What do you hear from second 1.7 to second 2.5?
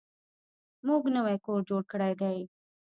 کړی دی.